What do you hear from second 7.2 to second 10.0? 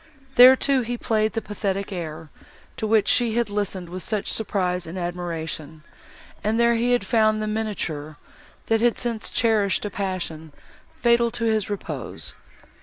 the miniature, that had since cherished a